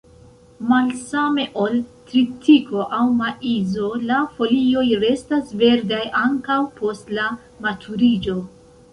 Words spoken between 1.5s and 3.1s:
ol tritiko aŭ